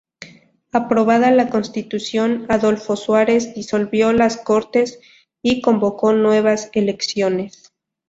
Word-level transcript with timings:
Aprobada 0.71 1.29
la 1.29 1.51
Constitución, 1.51 2.47
Adolfo 2.49 2.95
Suárez 2.95 3.53
disolvió 3.53 4.13
las 4.13 4.35
Cortes 4.37 4.99
y 5.43 5.61
convocó 5.61 6.11
nuevas 6.13 6.71
elecciones. 6.73 7.71